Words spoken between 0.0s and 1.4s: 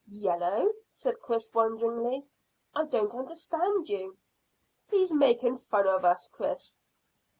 "Yellow?" said